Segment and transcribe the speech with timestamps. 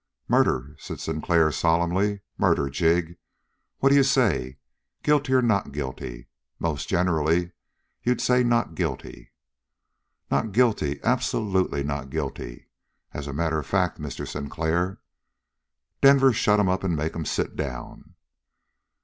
[0.27, 2.21] "Murder!" said Sinclair solemnly.
[2.35, 3.17] "Murder, Jig!
[3.77, 4.57] What d'you say,
[5.03, 6.27] guilty or not guilty!
[6.57, 7.51] Most generally,
[8.01, 9.31] you'd say not guilty."
[10.31, 12.71] "Not guilty absolutely not guilty.
[13.13, 14.27] As a matter of fact, Mr.
[14.27, 14.99] Sinclair"
[16.01, 18.15] "Denver, shut him up and make him sit down."